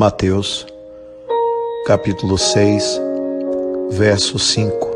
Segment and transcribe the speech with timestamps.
[0.00, 0.64] Mateus,
[1.84, 3.00] capítulo 6,
[3.90, 4.90] verso 5.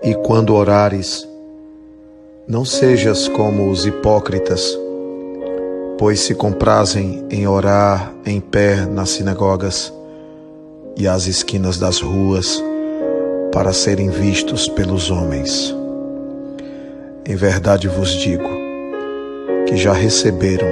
[0.00, 1.28] E quando orares,
[2.46, 4.78] não sejas como os hipócritas,
[5.98, 9.92] pois se comprazem em orar em pé nas sinagogas
[10.96, 12.62] e às esquinas das ruas,
[13.52, 15.74] para serem vistos pelos homens.
[17.28, 18.48] Em verdade vos digo
[19.66, 20.68] que já receberam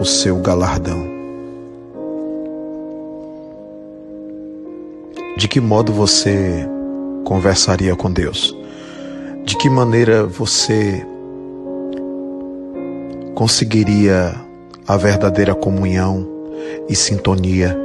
[0.00, 1.15] o seu galardão.
[5.36, 6.66] De que modo você
[7.22, 8.56] conversaria com Deus?
[9.44, 11.06] De que maneira você
[13.34, 14.34] conseguiria
[14.88, 16.26] a verdadeira comunhão
[16.88, 17.76] e sintonia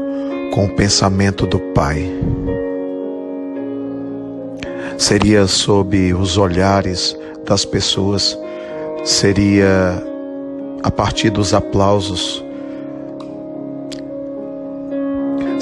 [0.54, 2.10] com o pensamento do Pai?
[4.98, 8.40] Seria sob os olhares das pessoas?
[9.04, 10.02] Seria
[10.82, 12.42] a partir dos aplausos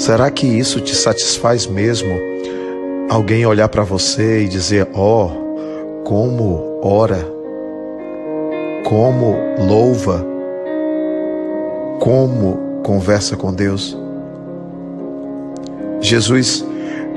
[0.00, 2.08] Será que isso te satisfaz mesmo?
[3.10, 7.18] Alguém olhar para você e dizer: Ó, oh, como ora,
[8.82, 10.24] como louva,
[11.98, 13.94] como conversa com Deus?
[16.00, 16.64] Jesus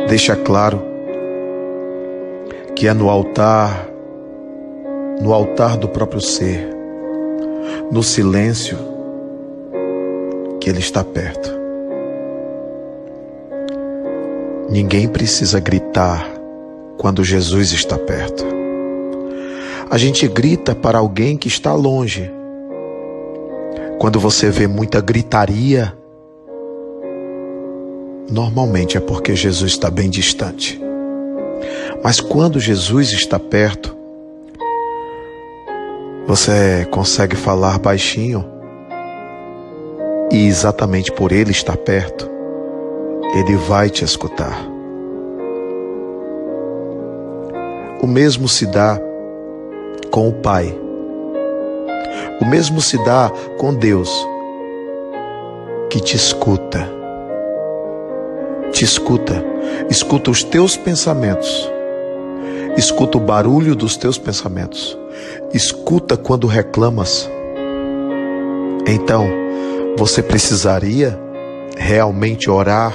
[0.09, 0.83] deixa claro
[2.75, 3.87] que é no altar,
[5.21, 6.67] no altar do próprio ser,
[7.89, 8.77] no silêncio,
[10.59, 11.62] que Ele está perto.
[14.69, 16.25] Ninguém precisa gritar
[16.97, 18.45] quando Jesus está perto.
[19.89, 22.31] A gente grita para alguém que está longe.
[23.99, 25.93] Quando você vê muita gritaria,
[28.29, 30.81] normalmente é porque Jesus está bem distante.
[32.03, 33.95] Mas quando Jesus está perto,
[36.25, 38.45] você consegue falar baixinho
[40.31, 42.29] e exatamente por ele estar perto,
[43.33, 44.73] ele vai te escutar.
[48.01, 48.99] O mesmo se dá
[50.11, 50.77] com o Pai.
[52.39, 54.27] O mesmo se dá com Deus,
[55.89, 56.87] que te escuta.
[58.71, 59.43] Te escuta,
[59.89, 61.71] escuta os teus pensamentos,
[62.75, 64.97] escuta o barulho dos teus pensamentos,
[65.53, 67.29] escuta quando reclamas.
[68.87, 69.27] Então,
[69.95, 71.17] você precisaria
[71.77, 72.93] realmente orar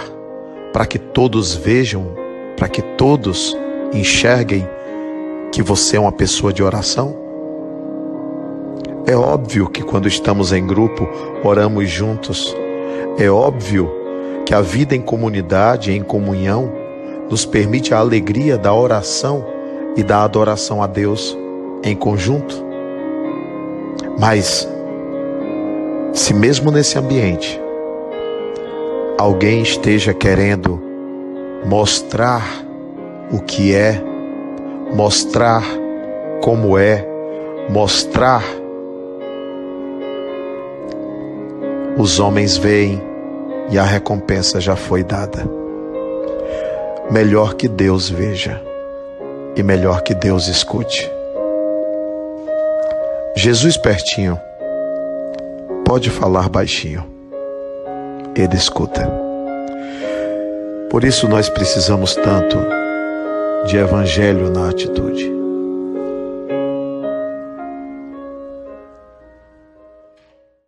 [0.79, 2.15] para que todos vejam,
[2.57, 3.59] para que todos
[3.93, 4.65] enxerguem
[5.51, 7.17] que você é uma pessoa de oração?
[9.05, 11.09] É óbvio que quando estamos em grupo,
[11.43, 12.57] oramos juntos.
[13.19, 13.91] É óbvio
[14.47, 16.73] que a vida em comunidade, em comunhão,
[17.29, 19.45] nos permite a alegria da oração
[19.97, 21.37] e da adoração a Deus
[21.83, 22.55] em conjunto.
[24.17, 24.69] Mas,
[26.13, 27.61] se mesmo nesse ambiente
[29.19, 30.81] alguém esteja querendo
[31.67, 32.45] mostrar
[33.33, 34.01] o que é,
[34.95, 35.65] mostrar
[36.41, 37.05] como é,
[37.69, 38.45] mostrar,
[41.99, 43.03] os homens veem
[43.71, 45.45] e a recompensa já foi dada.
[47.11, 48.63] Melhor que Deus veja
[49.57, 51.11] e melhor que Deus escute.
[53.35, 54.39] Jesus pertinho,
[55.85, 57.18] pode falar baixinho
[58.41, 59.09] ele escuta.
[60.91, 62.57] Por isso nós precisamos tanto
[63.67, 65.38] de evangelho na atitude.